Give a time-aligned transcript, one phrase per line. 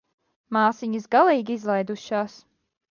[0.57, 2.45] Māsiņas galīgi izlaidušās.